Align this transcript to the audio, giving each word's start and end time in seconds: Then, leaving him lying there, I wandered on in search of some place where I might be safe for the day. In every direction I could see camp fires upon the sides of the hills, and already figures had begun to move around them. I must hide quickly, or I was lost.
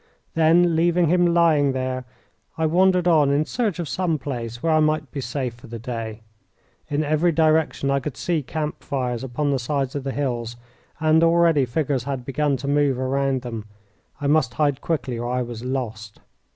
Then, 0.33 0.75
leaving 0.75 1.09
him 1.09 1.27
lying 1.27 1.73
there, 1.73 2.05
I 2.57 2.65
wandered 2.65 3.07
on 3.07 3.29
in 3.29 3.45
search 3.45 3.77
of 3.77 3.87
some 3.87 4.17
place 4.17 4.63
where 4.63 4.71
I 4.73 4.79
might 4.79 5.11
be 5.11 5.21
safe 5.21 5.53
for 5.53 5.67
the 5.67 5.77
day. 5.77 6.23
In 6.89 7.03
every 7.03 7.31
direction 7.31 7.91
I 7.91 7.99
could 7.99 8.17
see 8.17 8.41
camp 8.41 8.81
fires 8.83 9.23
upon 9.23 9.51
the 9.51 9.59
sides 9.59 9.93
of 9.93 10.03
the 10.03 10.11
hills, 10.11 10.55
and 10.99 11.23
already 11.23 11.65
figures 11.67 12.05
had 12.05 12.25
begun 12.25 12.57
to 12.57 12.67
move 12.67 12.97
around 12.97 13.43
them. 13.43 13.65
I 14.19 14.25
must 14.25 14.55
hide 14.55 14.81
quickly, 14.81 15.19
or 15.19 15.29
I 15.31 15.43
was 15.43 15.63
lost. 15.63 16.19